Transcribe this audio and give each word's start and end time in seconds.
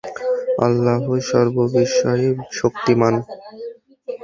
আল্লাহ 0.65 0.97
সর্ববিষয়ে 1.29 2.29
শক্তিমান। 2.51 3.13